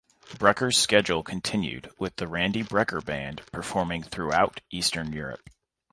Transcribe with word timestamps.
Brecker's 0.39 0.77
schedule 0.77 1.21
continued 1.21 1.91
with 1.99 2.15
the 2.15 2.27
Randy 2.27 2.63
Brecker 2.63 3.05
Band 3.05 3.43
performing 3.51 4.01
throughout 4.01 4.59
Eastern 4.71 5.13
Europe. 5.13 5.47